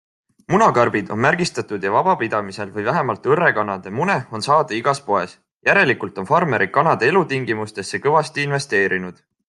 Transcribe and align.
Munakarbid 0.51 1.11
on 1.15 1.19
märgistatud 1.25 1.85
ja 1.87 1.91
vabapidamisel 1.95 2.71
või 2.77 2.87
vähemalt 2.87 3.29
õrrekanade 3.35 3.93
mune 3.99 4.15
on 4.39 4.47
saada 4.47 4.77
igas 4.81 5.03
poes- 5.11 5.37
järelikult 5.73 6.19
on 6.23 6.31
farmerid 6.35 6.75
kanade 6.79 7.13
elutingimustesse 7.15 8.05
kõvasti 8.09 8.49
investeerinud. 8.51 9.27